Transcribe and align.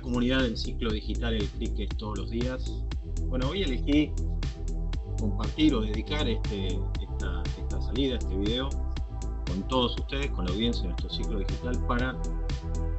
comunidad 0.00 0.42
del 0.42 0.56
ciclo 0.56 0.90
digital 0.92 1.34
El 1.34 1.48
Cricket 1.48 1.96
todos 1.96 2.18
los 2.18 2.30
días. 2.30 2.72
Bueno, 3.26 3.48
hoy 3.50 3.62
elegí 3.62 4.12
compartir 5.18 5.74
o 5.74 5.82
dedicar 5.82 6.28
este, 6.28 6.68
esta, 6.68 7.42
esta 7.58 7.82
salida, 7.82 8.16
este 8.16 8.36
video, 8.36 8.68
con 9.46 9.66
todos 9.68 9.98
ustedes, 9.98 10.30
con 10.30 10.46
la 10.46 10.52
audiencia 10.52 10.82
de 10.82 10.88
nuestro 10.88 11.10
ciclo 11.10 11.38
digital, 11.38 11.86
para 11.86 12.20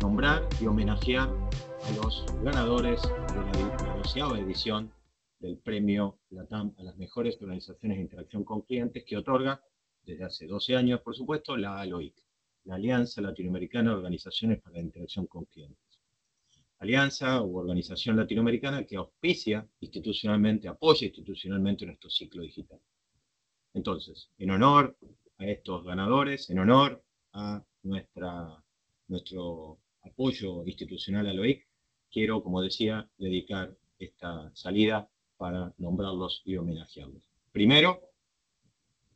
nombrar 0.02 0.48
y 0.62 0.68
homenajear 0.68 1.30
a 1.30 1.92
los 2.04 2.26
ganadores 2.44 3.02
de 3.02 3.86
la, 3.86 3.96
doceava 3.98 4.40
edición 4.40 4.92
del 5.40 5.58
premio 5.58 6.20
LATAM 6.30 6.74
a 6.78 6.84
las 6.84 6.98
mejores 6.98 7.38
organizaciones 7.42 7.98
de 7.98 8.04
interacción 8.04 8.44
con 8.44 8.62
clientes 8.62 9.04
que 9.06 9.18
otorga 9.18 9.64
desde 10.04 10.24
hace 10.24 10.48
12 10.48 10.76
años, 10.76 11.02
por 11.02 11.16
supuesto, 11.16 11.58
la 11.58 11.80
ALOIC, 11.80 12.16
la 12.66 12.76
Alianza 12.76 13.22
Latinoamericana 13.22 13.92
de 13.92 13.98
Organizaciones 13.98 14.62
para 14.62 14.76
la 14.76 14.82
Interacción 14.82 15.26
con 15.26 15.46
Clientes 15.46 15.91
alianza 16.82 17.44
u 17.44 17.58
organización 17.58 18.18
latinoamericana 18.18 18.84
que 18.88 18.96
auspicia 18.96 19.68
institucionalmente, 19.82 20.68
apoya 20.68 21.06
institucionalmente 21.06 21.86
nuestro 21.86 22.10
ciclo 22.10 22.42
digital. 22.42 22.80
Entonces, 23.76 24.32
en 24.40 24.50
honor 24.50 24.98
a 25.38 25.46
estos 25.46 25.86
ganadores, 25.86 26.50
en 26.50 26.58
honor 26.58 27.04
a 27.34 27.64
nuestra, 27.84 28.64
nuestro 29.08 29.78
apoyo 30.02 30.66
institucional 30.66 31.28
a 31.28 31.34
LOIC, 31.34 31.68
quiero, 32.12 32.42
como 32.42 32.64
decía, 32.64 33.08
dedicar 33.16 33.78
esta 34.00 34.52
salida 34.56 35.08
para 35.38 35.74
nombrarlos 35.78 36.42
y 36.46 36.58
homenajearlos. 36.58 37.24
Primero, 37.52 38.02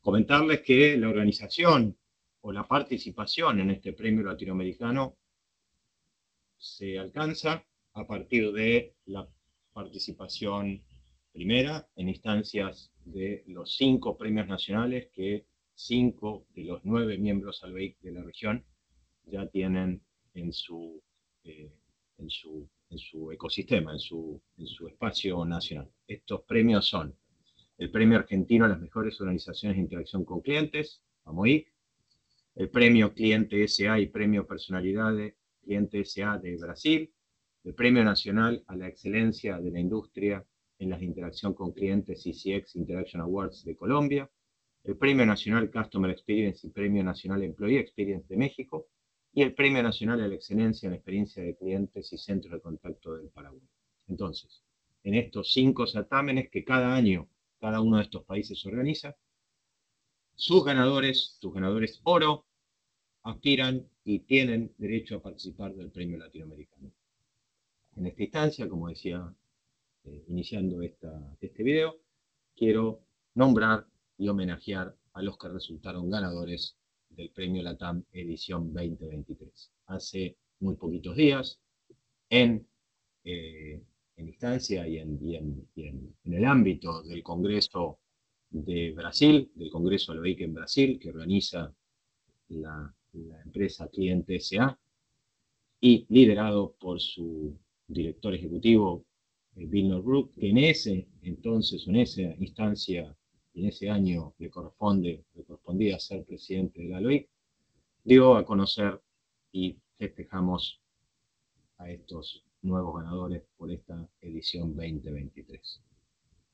comentarles 0.02 0.62
que 0.62 0.98
la 0.98 1.10
organización 1.10 1.98
o 2.42 2.52
la 2.52 2.68
participación 2.68 3.60
en 3.60 3.72
este 3.72 3.94
premio 3.94 4.24
latinoamericano 4.24 5.18
se 6.58 6.98
alcanza 7.00 7.66
a 7.94 8.08
partir 8.08 8.52
de 8.52 8.96
la 9.06 9.28
participación 9.74 10.84
primera 11.32 11.88
en 11.96 12.10
instancias 12.10 12.92
de 13.04 13.44
los 13.48 13.76
cinco 13.76 14.18
premios 14.18 14.48
nacionales 14.48 15.10
que 15.14 15.46
cinco 15.74 16.46
de 16.56 16.64
los 16.64 16.82
nueve 16.84 17.18
miembros 17.18 17.64
ALBEIC 17.64 18.00
de 18.00 18.12
la 18.12 18.24
región 18.24 18.66
ya 19.26 19.48
tienen 19.48 20.02
en 20.34 20.54
su, 20.54 21.02
eh, 21.44 21.72
en 22.18 22.30
su, 22.30 22.68
en 22.90 22.98
su 22.98 23.32
ecosistema, 23.32 23.92
en 23.92 24.00
su, 24.00 24.42
en 24.58 24.68
su 24.68 24.88
espacio 24.88 25.44
nacional. 25.46 25.90
Estos 26.08 26.44
premios 26.44 26.88
son 26.88 27.16
el 27.78 27.92
Premio 27.92 28.18
Argentino 28.18 28.66
a 28.66 28.70
las 28.70 28.80
Mejores 28.80 29.20
Organizaciones 29.20 29.76
de 29.76 29.84
Interacción 29.84 30.24
con 30.24 30.40
Clientes, 30.40 31.02
AMOIC, 31.26 31.74
el 32.56 32.70
Premio 32.70 33.14
Cliente 33.14 33.68
SA 33.68 34.00
y 34.00 34.08
Premio 34.08 34.48
Personalidades 34.48 35.36
Cliente 35.66 36.06
SA 36.06 36.38
de 36.38 36.56
Brasil, 36.56 37.14
el 37.66 37.74
Premio 37.74 38.04
Nacional 38.04 38.64
a 38.68 38.76
la 38.78 38.88
Excelencia 38.88 39.60
de 39.60 39.72
la 39.72 39.80
Industria 39.80 40.46
en 40.80 40.92
la 40.92 41.04
Interacción 41.04 41.54
con 41.54 41.74
Clientes 41.74 42.24
CCX 42.24 42.76
Interaction 42.78 43.22
Awards 43.22 43.66
de 43.66 43.76
Colombia, 43.76 44.32
el 44.84 44.96
Premio 44.96 45.26
Nacional 45.26 45.70
Customer 45.70 46.12
Experience 46.12 46.66
y 46.66 46.70
Premio 46.70 47.04
Nacional 47.04 47.44
Employee 47.44 47.80
Experience 47.80 48.28
de 48.30 48.38
México, 48.38 48.88
y 49.34 49.42
el 49.42 49.54
Premio 49.54 49.84
Nacional 49.84 50.22
a 50.22 50.28
la 50.28 50.36
Excelencia 50.36 50.88
en 50.88 50.94
Experiencia 50.94 51.44
de 51.44 51.58
Clientes 51.58 52.14
y 52.14 52.18
Centros 52.18 52.54
de 52.54 52.62
Contacto 52.62 53.18
del 53.18 53.30
Paraguay. 53.30 53.68
Entonces, 54.08 54.64
en 55.04 55.16
estos 55.16 55.52
cinco 55.52 55.86
certámenes 55.88 56.50
que 56.50 56.64
cada 56.64 56.96
año 56.96 57.28
cada 57.60 57.82
uno 57.82 57.98
de 57.98 58.04
estos 58.04 58.24
países 58.26 58.64
organiza, 58.66 59.18
sus 60.36 60.64
ganadores, 60.64 61.38
sus 61.40 61.52
ganadores 61.52 62.00
oro, 62.04 62.46
aspiran 63.26 63.84
y 64.04 64.20
tienen 64.20 64.72
derecho 64.78 65.16
a 65.18 65.22
participar 65.22 65.74
del 65.74 65.90
premio 65.90 66.18
latinoamericano. 66.18 66.92
En 67.96 68.06
esta 68.06 68.24
instancia, 68.24 68.70
como 68.70 68.88
decía, 68.88 69.34
eh, 70.04 70.24
iniciando 70.28 70.82
este 70.82 71.64
video, 71.64 71.98
quiero 72.56 73.02
nombrar 73.34 73.88
y 74.18 74.28
homenajear 74.28 74.96
a 75.14 75.22
los 75.24 75.38
que 75.40 75.50
resultaron 75.50 76.10
ganadores 76.10 76.78
del 77.10 77.32
premio 77.32 77.64
LATAM 77.64 78.04
edición 78.12 78.72
2023. 78.72 79.72
Hace 79.88 80.38
muy 80.60 80.76
poquitos 80.76 81.16
días, 81.16 81.60
en, 82.30 82.68
eh, 83.24 83.82
en 84.18 84.28
instancia 84.28 84.88
y, 84.88 85.00
en, 85.00 85.68
en, 85.76 86.16
el 86.34 86.46
ámbito 86.46 87.02
del 87.02 87.24
Congreso 87.24 87.98
de 88.52 88.92
Brasil, 88.92 89.52
del 89.56 89.72
Congreso 89.72 90.12
Aloic 90.12 90.42
en 90.42 90.54
Brasil, 90.54 91.00
que 91.00 91.10
organiza 91.10 91.74
la 92.50 92.94
la 93.16 93.42
empresa 93.42 93.88
Cliente 93.88 94.40
SA, 94.40 94.78
y 95.80 96.06
liderado 96.10 96.76
por 96.80 97.00
su 97.00 97.58
director 97.88 98.34
ejecutivo, 98.34 99.06
eh, 99.56 99.66
Bill 99.66 99.90
Norbrook, 99.90 100.34
que 100.34 100.50
en 100.50 100.58
ese 100.58 101.08
entonces, 101.22 101.88
en 101.88 101.98
esa 101.98 102.22
instancia, 102.40 103.16
en 103.54 103.66
ese 103.66 103.90
año 103.90 104.34
le 104.38 104.50
corresponde, 104.50 105.26
le 105.34 105.44
correspondía 105.44 106.00
ser 106.00 106.26
presidente 106.26 106.82
de 106.82 106.90
la 106.90 107.02
LOIC, 107.02 107.30
dio 108.04 108.36
a 108.36 108.46
conocer 108.46 109.02
y 109.52 109.78
festejamos 109.98 110.82
a 111.78 111.90
estos 111.90 112.44
nuevos 112.62 112.96
ganadores 112.96 113.44
por 113.58 113.72
esta 113.72 114.10
edición 114.22 114.76
2023. 114.76 115.82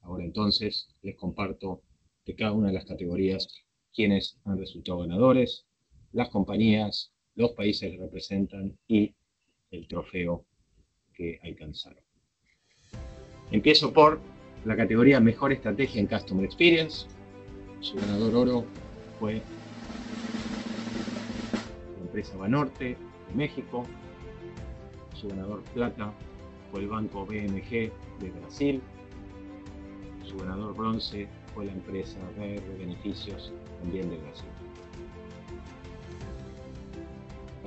Ahora 0.01 0.23
entonces 0.23 0.89
les 1.01 1.15
comparto 1.15 1.83
de 2.25 2.35
cada 2.35 2.51
una 2.51 2.67
de 2.67 2.73
las 2.73 2.85
categorías 2.85 3.47
quienes 3.93 4.37
han 4.45 4.57
resultado 4.57 4.99
ganadores, 4.99 5.65
las 6.13 6.29
compañías, 6.29 7.11
los 7.35 7.51
países 7.51 7.91
que 7.91 7.97
representan 7.97 8.77
y 8.87 9.13
el 9.71 9.87
trofeo 9.87 10.45
que 11.13 11.39
alcanzaron. 11.43 12.03
Empiezo 13.51 13.93
por 13.93 14.19
la 14.65 14.75
categoría 14.75 15.19
Mejor 15.19 15.51
Estrategia 15.51 16.01
en 16.01 16.07
Customer 16.07 16.45
Experience. 16.45 17.07
Su 17.79 17.95
ganador 17.95 18.35
oro 18.35 18.65
fue 19.19 19.41
la 21.97 22.01
empresa 22.01 22.37
Banorte 22.37 22.97
de 23.29 23.35
México. 23.35 23.85
Su 25.15 25.27
ganador 25.29 25.63
plata 25.73 26.13
fue 26.71 26.81
el 26.81 26.87
banco 26.87 27.25
BMG 27.25 27.91
de 28.19 28.31
Brasil. 28.39 28.81
Su 30.23 30.37
ganador 30.37 30.75
bronce 30.75 31.27
fue 31.53 31.65
la 31.65 31.73
empresa 31.73 32.17
BR 32.37 32.77
Beneficios 32.77 33.51
también 33.81 34.09
de 34.09 34.17
Brasil 34.17 34.50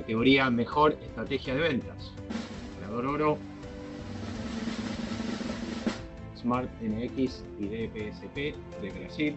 categoría 0.05 0.51
Mejor 0.51 0.93
Estrategia 1.03 1.55
de 1.55 1.61
Ventas. 1.61 2.13
Ganador 2.79 3.07
oro, 3.07 3.39
Smart 6.37 6.69
NX 6.83 7.43
y 7.59 7.65
DPSP 7.65 8.37
de 8.83 8.91
Brasil. 9.01 9.37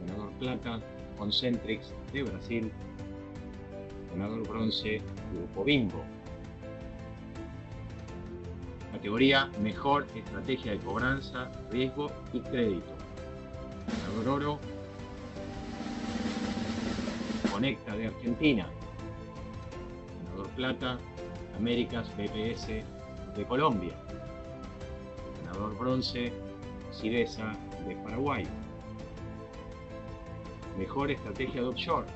Ganador 0.00 0.32
plata, 0.40 0.80
Concentrix 1.16 1.94
de 2.12 2.24
Brasil. 2.24 2.72
Ganador 4.10 4.48
bronce, 4.48 5.00
Grupo 5.32 5.62
Bimbo. 5.62 6.02
Categoría 8.90 9.48
Mejor 9.62 10.04
Estrategia 10.16 10.72
de 10.72 10.78
Cobranza, 10.78 11.48
Riesgo 11.70 12.10
y 12.32 12.40
Crédito. 12.40 12.92
Ganador 14.08 14.28
oro, 14.28 14.58
Conecta 17.52 17.94
de 17.94 18.08
Argentina. 18.08 18.68
Plata, 20.56 20.98
Américas 21.56 22.08
BPS 22.16 22.82
de 23.36 23.44
Colombia. 23.46 23.94
Ganador 25.44 25.78
bronce, 25.78 26.32
Cidesa 26.90 27.54
de 27.86 27.94
Paraguay. 27.96 28.44
Mejor 30.78 31.10
estrategia 31.10 31.62
de 31.62 31.68
offshore. 31.68 32.06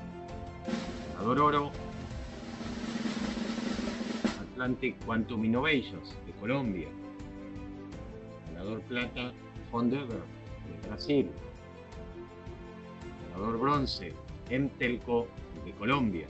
Ganador 1.15 1.41
oro, 1.41 1.71
Atlantic 4.53 4.97
Quantum 5.05 5.45
Innovations 5.45 6.15
de 6.27 6.33
Colombia. 6.33 6.89
Ganador 8.53 8.81
plata, 8.83 9.33
Fondever 9.71 10.23
de 10.67 10.89
Brasil. 10.89 11.31
Ganador 13.33 13.59
bronce, 13.59 14.13
Emtelco 14.51 15.27
de 15.65 15.73
Colombia. 15.73 16.27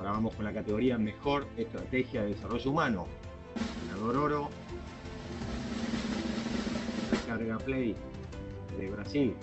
Ahora 0.00 0.12
vamos 0.12 0.34
con 0.34 0.46
la 0.46 0.52
categoría 0.54 0.96
Mejor 0.96 1.46
Estrategia 1.58 2.22
de 2.22 2.28
Desarrollo 2.28 2.70
Humano. 2.70 3.06
Ganador 3.86 4.16
Oro, 4.16 4.48
Recarga 7.10 7.58
Play 7.58 7.94
de 8.78 8.88
Brasil. 8.88 9.34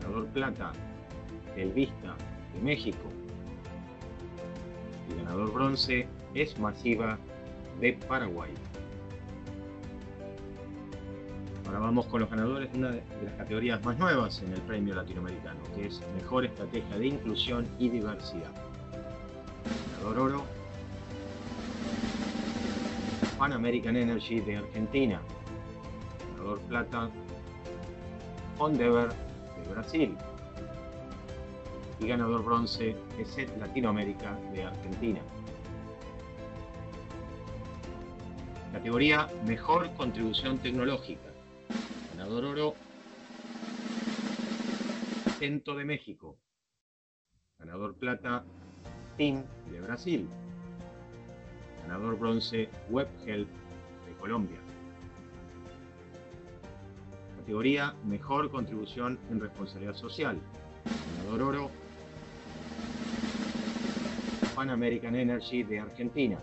Ganador 0.00 0.28
Plata, 0.28 0.72
El 1.56 1.72
Vista 1.72 2.14
de 2.54 2.60
México. 2.60 3.02
Y 5.10 5.16
ganador 5.16 5.52
Bronce 5.52 6.06
es 6.34 6.56
Masiva 6.60 7.18
de 7.80 7.94
Paraguay. 7.94 8.52
Ahora 11.66 11.80
vamos 11.80 12.06
con 12.06 12.20
los 12.20 12.30
ganadores 12.30 12.72
de 12.72 12.78
una 12.78 12.90
de 12.92 13.02
las 13.24 13.34
categorías 13.34 13.84
más 13.84 13.98
nuevas 13.98 14.40
en 14.40 14.52
el 14.52 14.60
premio 14.60 14.94
latinoamericano, 14.94 15.58
que 15.74 15.86
es 15.86 16.00
Mejor 16.14 16.44
Estrategia 16.44 16.96
de 16.96 17.08
Inclusión 17.08 17.66
y 17.80 17.88
Diversidad. 17.88 18.67
Oro. 20.16 20.44
Pan 23.38 23.52
American 23.52 23.96
Energy 23.96 24.40
de 24.40 24.56
Argentina, 24.56 25.20
ganador 26.36 26.60
plata. 26.62 27.10
Endeavor 28.60 29.10
de 29.10 29.72
Brasil 29.72 30.16
y 32.00 32.06
ganador 32.08 32.44
bronce 32.44 32.96
ESET 33.18 33.56
Latinoamérica 33.58 34.36
de 34.52 34.64
Argentina. 34.64 35.20
Categoría 38.72 39.28
Mejor 39.46 39.92
Contribución 39.94 40.58
Tecnológica. 40.58 41.30
Ganador 42.16 42.44
oro 42.44 42.74
Atento 45.26 45.76
de 45.76 45.84
México. 45.84 46.36
Ganador 47.58 47.94
plata 47.94 48.44
De 49.18 49.80
Brasil. 49.84 50.28
Ganador 51.82 52.16
bronce 52.16 52.68
WebHelp 52.88 53.48
de 54.06 54.12
Colombia. 54.20 54.58
Categoría 57.36 57.96
Mejor 58.04 58.48
Contribución 58.48 59.18
en 59.28 59.40
Responsabilidad 59.40 59.94
Social. 59.94 60.38
Ganador 61.16 61.42
oro 61.42 61.70
Pan 64.54 64.70
American 64.70 65.16
Energy 65.16 65.64
de 65.64 65.80
Argentina. 65.80 66.38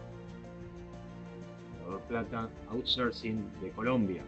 Ganador 1.80 2.02
plata 2.10 2.50
Outsourcing 2.72 3.54
de 3.62 3.72
Colombia. 3.72 4.24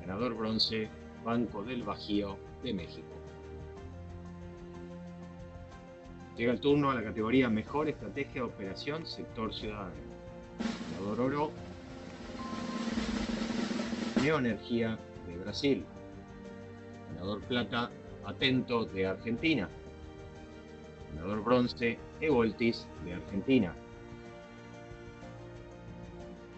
Ganador 0.00 0.32
bronce 0.32 0.88
Banco 1.26 1.62
del 1.62 1.82
Bajío 1.82 2.38
de 2.62 2.72
México. 2.72 3.19
Llega 6.36 6.52
el 6.52 6.60
turno 6.60 6.90
a 6.90 6.94
la 6.94 7.02
categoría 7.02 7.50
Mejor 7.50 7.88
Estrategia 7.88 8.42
de 8.42 8.48
Operación 8.48 9.06
Sector 9.06 9.52
Ciudadano. 9.52 9.90
Ganador 10.92 11.20
oro, 11.20 11.50
Neoenergía 14.22 14.98
de 15.26 15.36
Brasil. 15.38 15.84
Ganador 17.14 17.40
plata, 17.42 17.90
Atento 18.24 18.84
de 18.84 19.06
Argentina. 19.06 19.68
Ganador 21.14 21.42
bronce, 21.42 21.98
Evoltis 22.20 22.86
de 23.04 23.14
Argentina. 23.14 23.74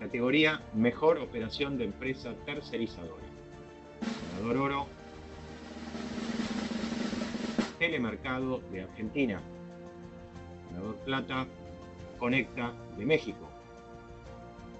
Categoría 0.00 0.60
Mejor 0.74 1.18
Operación 1.18 1.78
de 1.78 1.84
Empresa 1.84 2.34
Tercerizadora. 2.44 3.22
Ganador 4.36 4.56
oro, 4.56 4.86
Telemercado 7.78 8.60
de 8.70 8.82
Argentina. 8.82 9.40
Ganador 10.72 10.96
plata, 11.04 11.46
Conecta 12.18 12.72
de 12.96 13.04
México. 13.04 13.48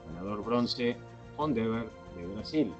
Ganador 0.08 0.42
bronce, 0.44 0.96
Fondever 1.36 1.88
de 2.16 2.26
Brasil. 2.26 2.72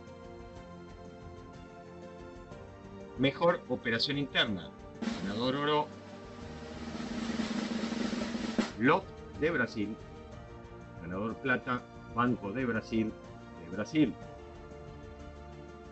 Mejor 3.18 3.60
operación 3.68 4.18
interna. 4.18 4.70
Ganador 5.22 5.56
oro, 5.56 5.86
LOT 8.78 9.04
de 9.40 9.50
Brasil. 9.50 9.96
Ganador 11.02 11.34
plata, 11.36 11.82
Banco 12.14 12.52
de 12.52 12.64
Brasil 12.64 13.12
de 13.62 13.76
Brasil. 13.76 14.14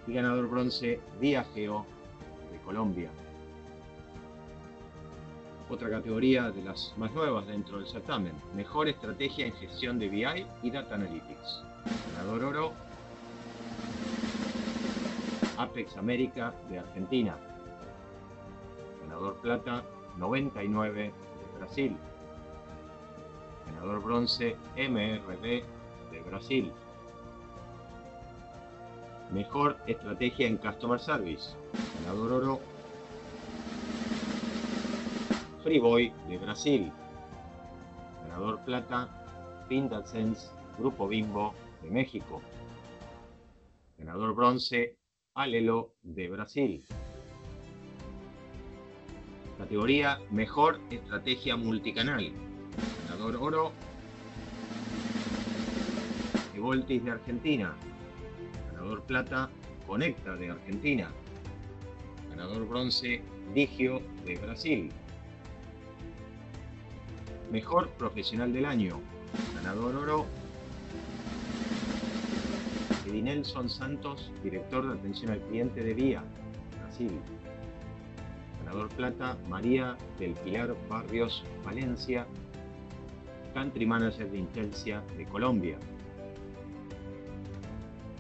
Y 0.07 0.15
ganador 0.15 0.49
bronce, 0.49 1.01
Viajeo 1.21 1.85
de 2.51 2.59
Colombia 2.61 3.11
otra 5.71 5.89
categoría 5.89 6.51
de 6.51 6.63
las 6.63 6.93
más 6.97 7.13
nuevas 7.13 7.47
dentro 7.47 7.79
del 7.79 7.87
certamen, 7.87 8.33
Mejor 8.55 8.89
Estrategia 8.89 9.47
en 9.47 9.53
Gestión 9.55 9.99
de 9.99 10.09
BI 10.09 10.47
y 10.63 10.71
Data 10.71 10.97
Analytics. 10.97 11.63
Ganador 12.17 12.45
oro, 12.45 12.73
Apex 15.57 15.97
América 15.97 16.53
de 16.69 16.81
Argentina. 16.81 17.37
Ganador 19.03 19.37
plata, 19.37 19.85
99 20.17 21.03
de 21.05 21.59
Brasil. 21.59 21.97
Ganador 23.67 24.03
bronce, 24.03 24.57
MRD 24.77 25.63
de 26.11 26.21
Brasil. 26.27 26.73
Mejor 29.33 29.77
Estrategia 29.87 30.49
en 30.49 30.57
Customer 30.57 30.99
Service. 30.99 31.55
Ganador 32.05 32.33
oro, 32.33 32.61
Freeboy 35.63 36.13
de 36.29 36.39
Brasil. 36.39 36.93
Ganador 38.23 38.65
plata, 38.65 39.09
Sense, 40.07 40.51
Grupo 40.79 41.07
Bimbo 41.07 41.55
de 41.83 41.91
México. 41.91 42.41
Ganador 43.99 44.35
bronce, 44.35 44.97
Alelo 45.35 45.93
de 46.03 46.31
Brasil. 46.31 46.85
Categoría 49.59 50.19
Mejor 50.31 50.81
Estrategia 50.91 51.57
Multicanal. 51.57 52.33
Ganador 53.07 53.37
oro, 53.37 53.73
Evoltis 56.57 57.05
de 57.05 57.11
Argentina. 57.11 57.77
Ganador 58.73 59.03
plata, 59.03 59.51
Conecta 59.87 60.35
de 60.37 60.51
Argentina. 60.51 61.11
Ganador 62.31 62.67
bronce, 62.67 63.23
Digio 63.55 64.01
de 64.25 64.37
Brasil. 64.37 64.91
Mejor 67.51 67.89
Profesional 67.91 68.53
del 68.53 68.65
Año. 68.65 69.01
Ganador 69.57 69.97
oro. 69.97 70.27
Edinelson 73.07 73.69
Santos, 73.69 74.31
director 74.45 74.87
de 74.87 74.97
atención 74.97 75.33
al 75.33 75.41
cliente 75.41 75.83
de 75.83 75.95
Vía, 75.95 76.23
Brasil. 76.81 77.11
Ganador 78.61 78.89
plata, 78.91 79.37
María 79.49 79.97
del 80.21 80.35
Pilar 80.35 80.77
Barrios 80.89 81.43
Valencia, 81.65 82.25
Country 83.53 83.85
Manager 83.85 84.31
de 84.31 84.39
Intelsia 84.39 85.03
de 85.17 85.25
Colombia. 85.25 85.77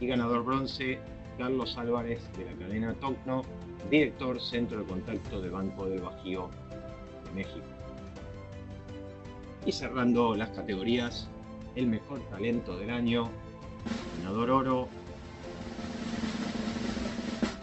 Y 0.00 0.08
ganador 0.08 0.44
bronce, 0.44 0.98
Carlos 1.38 1.78
Álvarez 1.78 2.20
de 2.36 2.46
la 2.46 2.52
cadena 2.54 2.94
Tocno, 2.94 3.42
director 3.88 4.40
Centro 4.40 4.80
de 4.80 4.86
Contacto 4.86 5.40
de 5.40 5.50
Banco 5.50 5.86
del 5.86 6.00
Bajío 6.00 6.50
de 7.26 7.30
México. 7.32 7.79
Y 9.66 9.72
cerrando 9.72 10.34
las 10.34 10.50
categorías, 10.50 11.28
el 11.76 11.86
mejor 11.86 12.20
talento 12.30 12.76
del 12.78 12.90
año, 12.90 13.28
ganador 14.18 14.50
oro, 14.50 14.88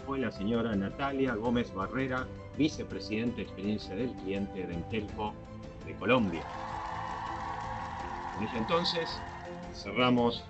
fue 0.06 0.18
la 0.18 0.30
señora 0.30 0.74
Natalia 0.74 1.34
Gómez 1.34 1.74
Barrera, 1.74 2.26
vicepresidente 2.56 3.36
de 3.36 3.42
experiencia 3.42 3.94
del 3.94 4.10
cliente 4.12 4.66
de 4.66 4.74
Entelco 4.74 5.34
de 5.86 5.94
Colombia. 5.94 6.42
En 8.38 8.46
ese 8.46 8.58
entonces 8.58 9.20
cerramos 9.74 10.44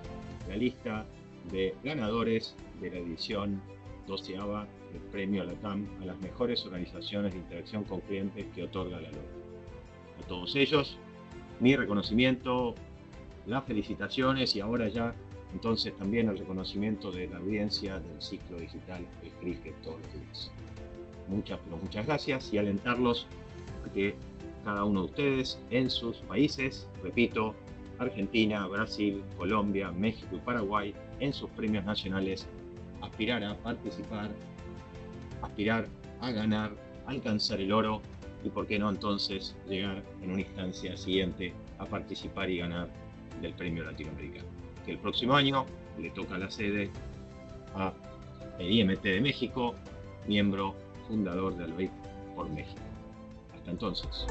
la 0.48 0.56
lista 0.56 1.06
de 1.50 1.74
ganadores 1.82 2.54
de 2.80 2.90
la 2.90 2.98
edición 2.98 3.60
12 4.06 4.32
del 4.32 5.02
premio 5.10 5.44
LATAM 5.44 5.86
a 6.00 6.04
las 6.06 6.18
mejores 6.18 6.64
organizaciones 6.64 7.32
de 7.32 7.38
interacción 7.38 7.84
con 7.84 8.00
clientes 8.00 8.46
que 8.54 8.64
otorga 8.64 9.00
la 9.00 9.10
LOE. 9.10 9.20
A 10.22 10.26
todos 10.28 10.56
ellos, 10.56 10.98
mi 11.60 11.76
reconocimiento, 11.76 12.74
las 13.46 13.64
felicitaciones 13.64 14.54
y 14.56 14.60
ahora 14.60 14.88
ya 14.88 15.14
entonces 15.52 15.96
también 15.96 16.28
el 16.28 16.38
reconocimiento 16.38 17.10
de 17.10 17.28
la 17.28 17.38
audiencia 17.38 17.98
del 17.98 18.20
ciclo 18.20 18.58
digital 18.58 19.04
El 19.22 19.30
Cricket 19.40 19.74
todos 19.82 20.00
los 20.00 20.12
días. 20.12 20.50
Muchas, 21.28 21.58
pero 21.64 21.76
muchas 21.78 22.06
gracias 22.06 22.52
y 22.52 22.58
alentarlos 22.58 23.26
a 23.86 23.92
que 23.92 24.14
cada 24.64 24.84
uno 24.84 25.00
de 25.00 25.06
ustedes 25.06 25.58
en 25.70 25.88
sus 25.88 26.18
países, 26.18 26.86
repito, 27.02 27.54
Argentina, 27.98 28.66
Brasil, 28.66 29.22
Colombia, 29.36 29.90
México 29.90 30.36
y 30.36 30.38
Paraguay, 30.38 30.94
en 31.20 31.32
sus 31.32 31.50
premios 31.50 31.84
nacionales, 31.84 32.46
aspirar 33.00 33.42
a 33.44 33.56
participar, 33.56 34.30
aspirar 35.42 35.88
a 36.20 36.30
ganar, 36.30 36.72
alcanzar 37.06 37.60
el 37.60 37.72
oro 37.72 38.02
y 38.44 38.50
por 38.50 38.66
qué 38.66 38.78
no 38.78 38.88
entonces 38.90 39.56
llegar 39.68 40.02
en 40.22 40.30
una 40.30 40.40
instancia 40.40 40.96
siguiente 40.96 41.52
a 41.78 41.86
participar 41.86 42.50
y 42.50 42.58
ganar 42.58 42.88
del 43.40 43.52
premio 43.54 43.84
latinoamericano. 43.84 44.46
Que 44.84 44.92
el 44.92 44.98
próximo 44.98 45.34
año 45.34 45.66
le 45.98 46.10
toca 46.10 46.38
la 46.38 46.50
sede 46.50 46.90
a 47.74 47.92
el 48.58 48.70
IMT 48.70 49.02
de 49.02 49.20
México, 49.20 49.74
miembro 50.26 50.74
fundador 51.06 51.56
de 51.56 51.64
Albeid 51.64 51.90
por 52.34 52.48
México. 52.50 52.80
Hasta 53.54 53.70
entonces. 53.70 54.26